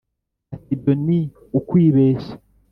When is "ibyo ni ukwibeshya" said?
0.75-2.33